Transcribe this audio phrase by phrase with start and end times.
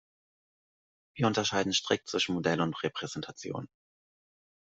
[1.15, 3.67] Wir unterscheiden strikt zwischen Modell und Repräsentation.